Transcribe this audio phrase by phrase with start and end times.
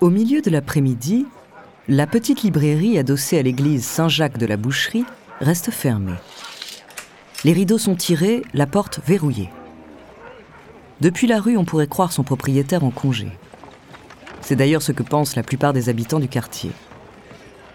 [0.00, 1.26] Au milieu de l'après-midi,
[1.86, 5.04] la petite librairie adossée à l'église Saint-Jacques de la Boucherie
[5.40, 6.14] reste fermée.
[7.44, 9.50] Les rideaux sont tirés, la porte verrouillée.
[11.02, 13.28] Depuis la rue, on pourrait croire son propriétaire en congé.
[14.40, 16.70] C'est d'ailleurs ce que pensent la plupart des habitants du quartier.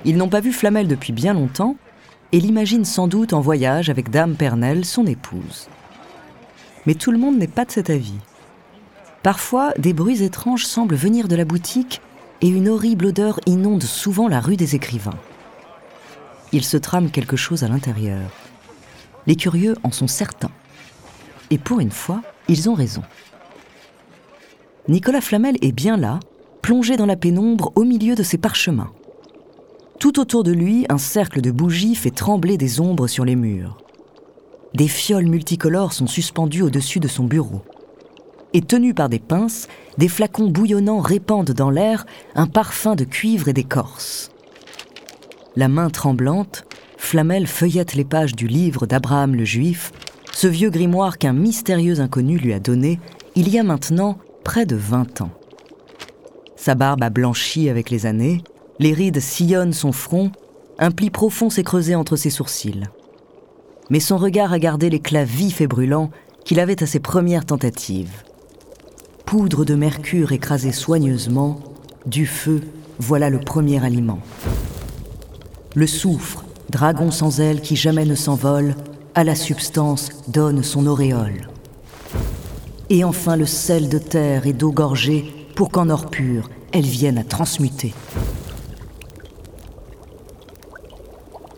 [0.04, 1.76] Ils n'ont pas vu Flamel depuis bien longtemps
[2.32, 5.68] et l'imaginent sans doute en voyage avec Dame Pernelle, son épouse.
[6.88, 8.18] Mais tout le monde n'est pas de cet avis.
[9.22, 12.02] Parfois, des bruits étranges semblent venir de la boutique
[12.46, 15.18] et une horrible odeur inonde souvent la rue des écrivains.
[16.52, 18.30] Il se trame quelque chose à l'intérieur.
[19.26, 20.52] Les curieux en sont certains.
[21.50, 23.02] Et pour une fois, ils ont raison.
[24.88, 26.20] Nicolas Flamel est bien là,
[26.62, 28.92] plongé dans la pénombre au milieu de ses parchemins.
[30.00, 33.76] Tout autour de lui, un cercle de bougies fait trembler des ombres sur les murs.
[34.76, 37.64] Des fioles multicolores sont suspendues au-dessus de son bureau
[38.56, 39.68] et tenus par des pinces,
[39.98, 44.32] des flacons bouillonnants répandent dans l'air un parfum de cuivre et d'écorce.
[45.58, 46.64] La main tremblante,
[46.96, 49.92] Flamel feuillette les pages du livre d'Abraham le Juif,
[50.32, 53.02] ce vieux grimoire qu'un mystérieux inconnu lui a donné
[53.36, 55.32] il y a maintenant près de 20 ans.
[56.56, 58.42] Sa barbe a blanchi avec les années,
[58.80, 60.32] les rides sillonnent son front,
[60.80, 62.88] un pli profond s'est creusé entre ses sourcils.
[63.90, 66.10] Mais son regard a gardé l'éclat vif et brûlant
[66.46, 68.24] qu'il avait à ses premières tentatives
[69.38, 71.60] poudre de mercure écrasée soigneusement,
[72.06, 72.62] du feu,
[73.00, 74.20] voilà le premier aliment.
[75.76, 78.78] Le soufre, dragon sans aile qui jamais ne s'envole,
[79.14, 81.50] à la substance donne son auréole.
[82.90, 87.18] Et enfin le sel de terre et d'eau gorgée pour qu'en or pur, elle vienne
[87.18, 87.94] à transmuter.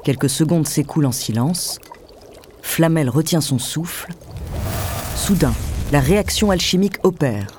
[0.03, 1.77] Quelques secondes s'écoulent en silence.
[2.63, 4.11] Flamel retient son souffle.
[5.15, 5.53] Soudain,
[5.91, 7.56] la réaction alchimique opère.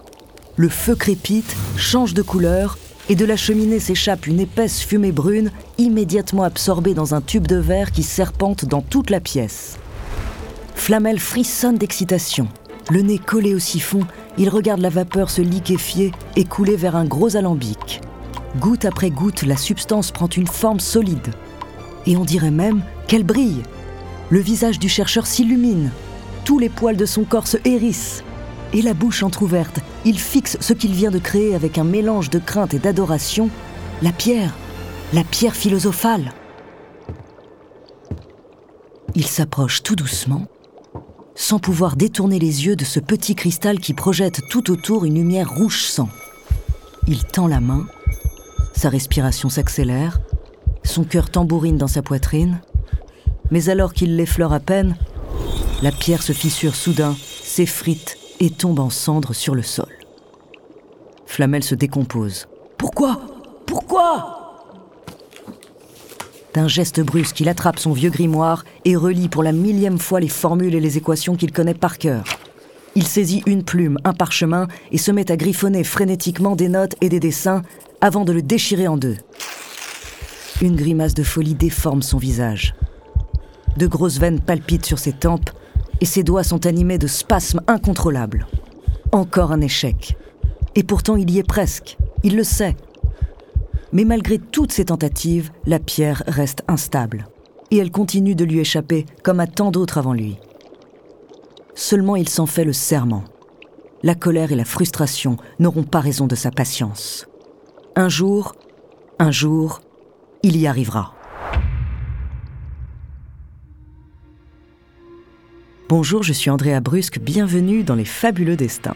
[0.58, 2.78] Le feu crépite, change de couleur,
[3.08, 7.54] et de la cheminée s'échappe une épaisse fumée brune, immédiatement absorbée dans un tube de
[7.54, 9.76] verre qui serpente dans toute la pièce.
[10.74, 12.48] Flamel frissonne d'excitation.
[12.90, 14.00] Le nez collé au siphon,
[14.36, 18.00] il regarde la vapeur se liquéfier et couler vers un gros alambic.
[18.58, 21.28] Goutte après goutte, la substance prend une forme solide.
[22.04, 23.62] Et on dirait même qu'elle brille.
[24.28, 25.92] Le visage du chercheur s'illumine.
[26.44, 28.24] Tous les poils de son corps se hérissent
[28.72, 32.38] et la bouche entr'ouverte, il fixe ce qu'il vient de créer avec un mélange de
[32.38, 33.50] crainte et d'adoration,
[34.02, 34.54] la pierre,
[35.12, 36.32] la pierre philosophale.
[39.14, 40.46] Il s'approche tout doucement,
[41.34, 45.50] sans pouvoir détourner les yeux de ce petit cristal qui projette tout autour une lumière
[45.50, 46.08] rouge sang.
[47.06, 47.86] Il tend la main,
[48.74, 50.20] sa respiration s'accélère,
[50.84, 52.60] son cœur tambourine dans sa poitrine,
[53.50, 54.96] mais alors qu'il l'effleure à peine,
[55.82, 59.92] la pierre se fissure soudain, s'effrite et tombe en cendres sur le sol.
[61.26, 62.48] Flamel se décompose.
[62.76, 63.20] Pourquoi?
[63.66, 64.38] Pourquoi?
[66.54, 70.28] D'un geste brusque, il attrape son vieux grimoire et relit pour la millième fois les
[70.28, 72.24] formules et les équations qu'il connaît par cœur.
[72.94, 77.08] Il saisit une plume, un parchemin et se met à griffonner frénétiquement des notes et
[77.08, 77.62] des dessins
[78.00, 79.16] avant de le déchirer en deux.
[80.60, 82.74] Une grimace de folie déforme son visage.
[83.76, 85.50] De grosses veines palpitent sur ses tempes
[86.00, 88.46] et ses doigts sont animés de spasmes incontrôlables.
[89.12, 90.16] Encore un échec.
[90.74, 92.76] Et pourtant il y est presque, il le sait.
[93.92, 97.28] Mais malgré toutes ses tentatives, la pierre reste instable.
[97.70, 100.38] Et elle continue de lui échapper comme à tant d'autres avant lui.
[101.74, 103.24] Seulement il s'en fait le serment.
[104.02, 107.26] La colère et la frustration n'auront pas raison de sa patience.
[107.96, 108.54] Un jour,
[109.18, 109.80] un jour,
[110.42, 111.14] il y arrivera.
[115.88, 118.94] Bonjour, je suis Andrea Brusque, bienvenue dans Les Fabuleux Destins.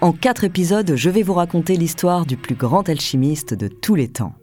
[0.00, 4.08] En quatre épisodes, je vais vous raconter l'histoire du plus grand alchimiste de tous les
[4.08, 4.34] temps.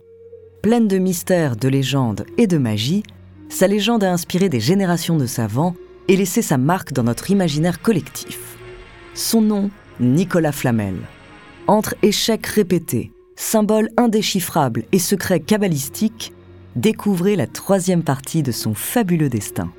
[0.64, 3.04] Pleine de mystères, de légendes et de magie,
[3.50, 5.76] sa légende a inspiré des générations de savants
[6.08, 8.40] et laissé sa marque dans notre imaginaire collectif.
[9.14, 10.96] Son nom, Nicolas Flamel.
[11.68, 16.32] Entre échecs répétés, symboles indéchiffrables et secrets cabalistiques,
[16.78, 19.74] découvrez la troisième partie de son fabuleux destin.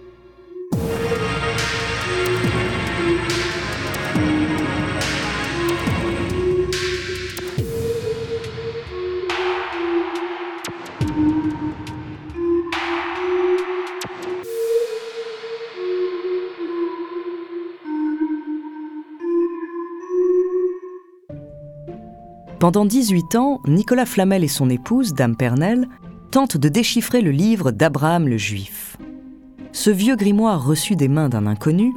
[22.63, 25.89] Pendant 18 ans, Nicolas Flamel et son épouse, Dame Pernelle,
[26.31, 28.97] tentent de déchiffrer le livre d'Abraham le Juif.
[29.73, 31.93] Ce vieux grimoire reçu des mains d'un inconnu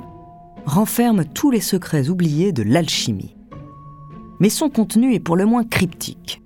[0.65, 3.35] renferme tous les secrets oubliés de l'alchimie.
[4.39, 6.41] Mais son contenu est pour le moins cryptique.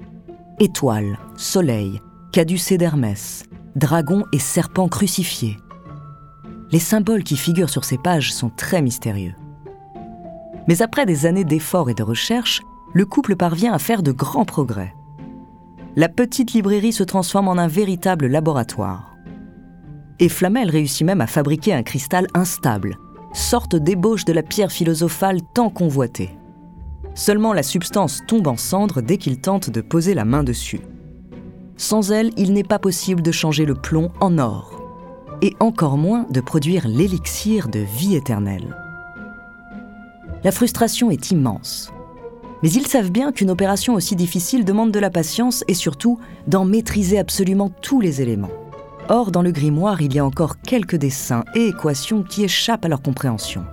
[0.60, 2.01] étoiles, soleil,
[2.33, 3.45] caducée d'Hermès,
[3.77, 5.56] dragon et serpent crucifiés.
[6.74, 9.36] Les symboles qui figurent sur ces pages sont très mystérieux.
[10.68, 12.62] Mais après des années d'efforts et de recherche,
[12.94, 14.95] le couple parvient à faire de grands progrès.
[15.95, 19.15] La petite librairie se transforme en un véritable laboratoire.
[20.19, 22.97] Et Flamel réussit même à fabriquer un cristal instable,
[23.33, 26.31] sorte d'ébauche de la pierre philosophale tant convoitée.
[27.15, 30.81] Seulement la substance tombe en cendres dès qu'il tente de poser la main dessus.
[31.77, 34.81] Sans elle, il n'est pas possible de changer le plomb en or,
[35.42, 38.75] et encore moins de produire l'élixir de vie éternelle.
[40.44, 41.92] La frustration est immense.
[42.61, 46.65] Mais ils savent bien qu'une opération aussi difficile demande de la patience et surtout d'en
[46.65, 48.51] maîtriser absolument tous les éléments.
[49.07, 52.89] Or, dans le grimoire, il y a encore quelques dessins et équations qui échappent à
[52.89, 53.63] leur compréhension.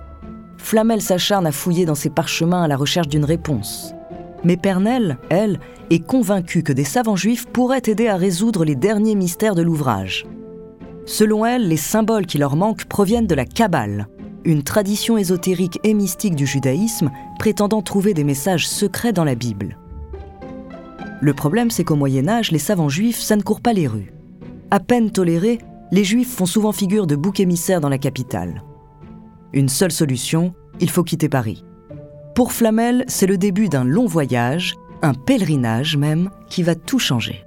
[0.57, 3.93] Flamel s'acharne à fouiller dans ses parchemins à la recherche d'une réponse.
[4.43, 9.15] Mais Pernelle, elle, est convaincue que des savants juifs pourraient aider à résoudre les derniers
[9.15, 10.25] mystères de l'ouvrage.
[11.05, 14.07] Selon elle, les symboles qui leur manquent proviennent de la Kabbale,
[14.43, 19.77] une tradition ésotérique et mystique du judaïsme prétendant trouver des messages secrets dans la Bible.
[21.19, 24.13] Le problème, c'est qu'au Moyen Âge, les savants juifs, ça ne court pas les rues.
[24.69, 25.57] À peine tolérés,
[25.91, 28.63] les juifs font souvent figure de bouc émissaire dans la capitale.
[29.53, 31.63] Une seule solution, il faut quitter Paris.
[32.35, 37.46] Pour Flamel, c'est le début d'un long voyage, un pèlerinage même, qui va tout changer.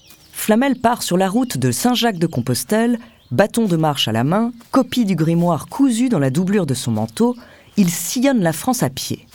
[0.31, 2.99] Flamel part sur la route de Saint-Jacques-de-Compostelle,
[3.31, 6.91] bâton de marche à la main, copie du grimoire cousu dans la doublure de son
[6.91, 7.35] manteau,
[7.77, 9.27] il sillonne la France à pied.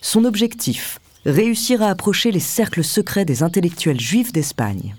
[0.00, 4.96] Son objectif, réussir à approcher les cercles secrets des intellectuels juifs d'Espagne.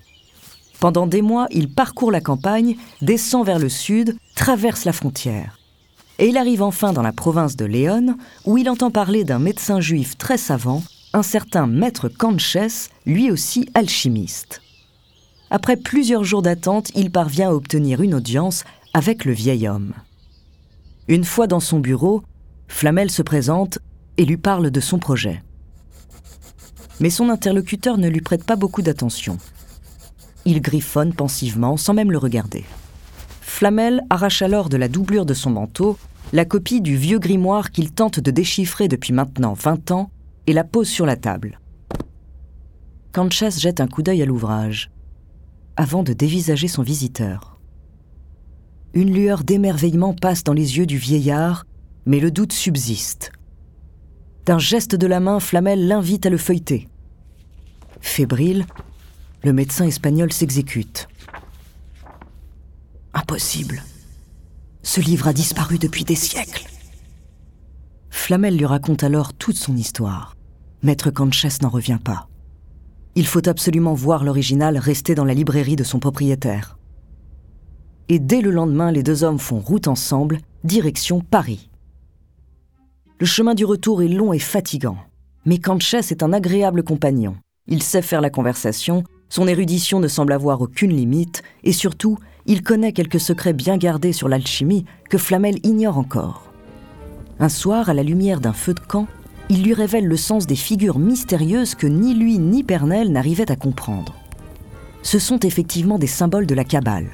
[0.80, 5.58] Pendant des mois, il parcourt la campagne, descend vers le sud, traverse la frontière.
[6.18, 9.80] Et il arrive enfin dans la province de Léon, où il entend parler d'un médecin
[9.80, 10.82] juif très savant
[11.14, 14.62] un certain maître Canches, lui aussi alchimiste.
[15.54, 18.64] Après plusieurs jours d'attente, il parvient à obtenir une audience
[18.94, 19.92] avec le vieil homme.
[21.08, 22.22] Une fois dans son bureau,
[22.68, 23.78] Flamel se présente
[24.16, 25.42] et lui parle de son projet.
[27.00, 29.36] Mais son interlocuteur ne lui prête pas beaucoup d'attention.
[30.46, 32.64] Il griffonne pensivement sans même le regarder.
[33.42, 35.98] Flamel arrache alors de la doublure de son manteau
[36.32, 40.10] la copie du vieux grimoire qu'il tente de déchiffrer depuis maintenant 20 ans
[40.46, 41.60] et la pose sur la table.
[43.12, 44.90] Canches jette un coup d'œil à l'ouvrage,
[45.76, 47.58] avant de dévisager son visiteur.
[48.94, 51.64] Une lueur d'émerveillement passe dans les yeux du vieillard,
[52.04, 53.32] mais le doute subsiste.
[54.44, 56.88] D'un geste de la main, Flamel l'invite à le feuilleter.
[58.00, 58.66] Fébrile,
[59.44, 61.08] le médecin espagnol s'exécute.
[63.14, 63.82] Impossible.
[64.82, 66.66] Ce livre a disparu depuis des siècles.
[68.10, 70.36] Flamel lui raconte alors toute son histoire.
[70.82, 72.28] Maître Canches n'en revient pas.
[73.14, 76.78] Il faut absolument voir l'original rester dans la librairie de son propriétaire.
[78.08, 81.70] Et dès le lendemain, les deux hommes font route ensemble, direction Paris.
[83.20, 84.96] Le chemin du retour est long et fatigant,
[85.44, 87.36] mais Canches est un agréable compagnon.
[87.68, 92.62] Il sait faire la conversation, son érudition ne semble avoir aucune limite, et surtout, il
[92.62, 96.50] connaît quelques secrets bien gardés sur l'alchimie que Flamel ignore encore.
[97.38, 99.06] Un soir, à la lumière d'un feu de camp,
[99.52, 103.56] il lui révèle le sens des figures mystérieuses que ni lui ni Pernel n'arrivaient à
[103.56, 104.14] comprendre.
[105.02, 107.10] Ce sont effectivement des symboles de la Kabbale.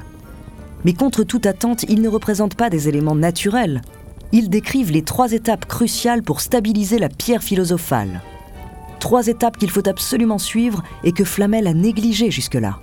[0.84, 3.82] Mais contre toute attente, ils ne représentent pas des éléments naturels.
[4.30, 8.22] Ils décrivent les trois étapes cruciales pour stabiliser la pierre philosophale.
[9.00, 12.78] Trois étapes qu'il faut absolument suivre et que Flamel a négligées jusque-là.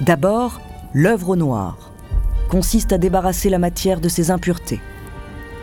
[0.00, 0.62] D'abord,
[0.94, 1.92] l'œuvre au noir
[2.48, 4.80] consiste à débarrasser la matière de ses impuretés.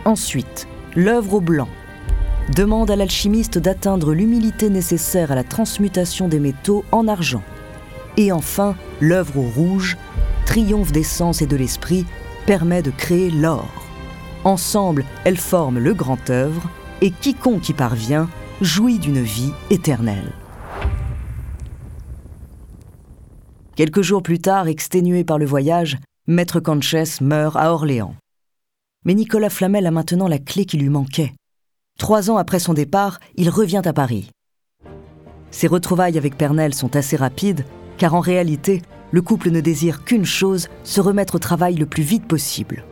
[0.06, 1.70] Ensuite, l'œuvre au blanc
[2.54, 7.44] demande à l'alchimiste d'atteindre l'humilité nécessaire à la transmutation des métaux en argent.
[8.18, 9.98] Et enfin, l'œuvre au rouge,
[10.46, 12.06] triomphe des sens et de l'esprit,
[12.46, 13.70] permet de créer l'or.
[14.44, 16.70] Ensemble, elles forment le grand œuvre,
[17.02, 18.30] et quiconque y parvient
[18.62, 20.32] jouit d'une vie éternelle.
[23.76, 25.98] Quelques jours plus tard, exténué par le voyage,
[26.28, 28.16] Maître Canches meurt à Orléans.
[29.04, 31.34] Mais Nicolas Flamel a maintenant la clé qui lui manquait.
[31.98, 34.30] Trois ans après son départ, il revient à Paris.
[35.52, 37.66] Ses retrouvailles avec Pernelle sont assez rapides,
[37.98, 42.04] car en réalité, le couple ne désire qu'une chose, se remettre au travail le plus
[42.04, 42.84] vite possible.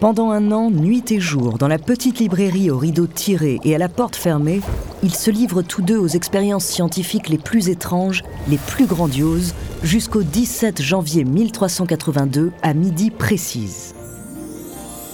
[0.00, 3.78] Pendant un an, nuit et jour, dans la petite librairie aux rideaux tirés et à
[3.78, 4.60] la porte fermée,
[5.04, 10.24] ils se livrent tous deux aux expériences scientifiques les plus étranges, les plus grandioses, jusqu'au
[10.24, 13.94] 17 janvier 1382 à midi précise.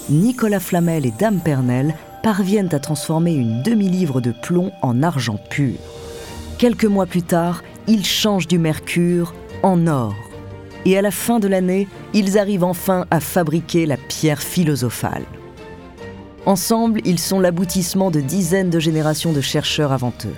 [0.09, 5.77] Nicolas Flamel et Dame Pernelle parviennent à transformer une demi-livre de plomb en argent pur.
[6.59, 10.15] Quelques mois plus tard, ils changent du mercure en or.
[10.85, 15.25] Et à la fin de l'année, ils arrivent enfin à fabriquer la pierre philosophale.
[16.47, 20.35] Ensemble, ils sont l'aboutissement de dizaines de générations de chercheurs avant eux.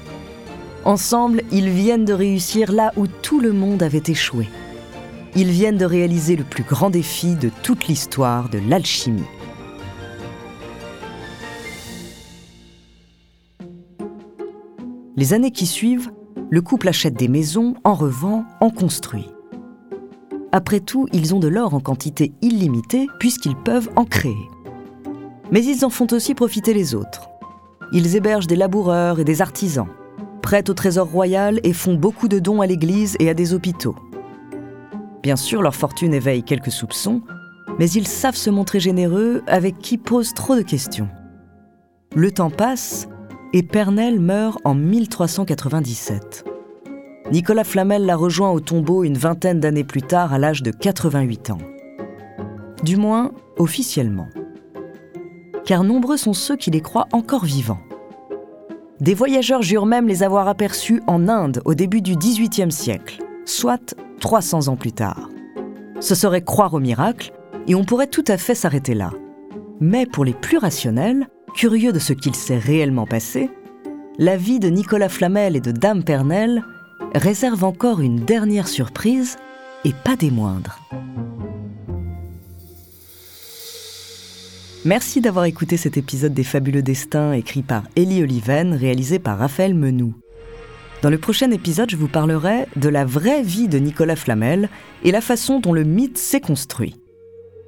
[0.85, 4.49] Ensemble, ils viennent de réussir là où tout le monde avait échoué.
[5.37, 9.23] Ils viennent de réaliser le plus grand défi de toute l'histoire de l'alchimie.
[15.15, 16.11] Les années qui suivent,
[16.49, 19.29] le couple achète des maisons, en revend, en construit.
[20.53, 24.49] Après tout, ils ont de l'or en quantité illimitée puisqu'ils peuvent en créer.
[25.51, 27.29] Mais ils en font aussi profiter les autres.
[27.93, 29.89] Ils hébergent des laboureurs et des artisans,
[30.41, 33.97] prêtent au trésor royal et font beaucoup de dons à l'église et à des hôpitaux.
[35.23, 37.21] Bien sûr, leur fortune éveille quelques soupçons,
[37.79, 41.09] mais ils savent se montrer généreux avec qui posent trop de questions.
[42.15, 43.09] Le temps passe
[43.53, 46.45] et Pernelle meurt en 1397.
[47.31, 51.51] Nicolas Flamel l'a rejoint au tombeau une vingtaine d'années plus tard à l'âge de 88
[51.51, 51.59] ans.
[52.83, 54.29] Du moins, officiellement.
[55.65, 57.81] Car nombreux sont ceux qui les croient encore vivants.
[59.01, 63.95] Des voyageurs jurent même les avoir aperçus en Inde au début du XVIIIe siècle, soit
[64.21, 65.29] 300 ans plus tard.
[66.01, 67.33] Ce serait croire au miracle,
[67.69, 69.11] et on pourrait tout à fait s'arrêter là.
[69.81, 73.51] Mais pour les plus rationnels, Curieux de ce qu'il s'est réellement passé,
[74.19, 76.65] la vie de Nicolas Flamel et de Dame Pernelle
[77.15, 79.37] réserve encore une dernière surprise,
[79.85, 80.79] et pas des moindres.
[84.85, 89.75] Merci d'avoir écouté cet épisode des Fabuleux Destins écrit par Elie Oliven, réalisé par Raphaël
[89.75, 90.15] Menou.
[91.03, 94.69] Dans le prochain épisode, je vous parlerai de la vraie vie de Nicolas Flamel
[95.05, 97.02] et la façon dont le mythe s'est construit.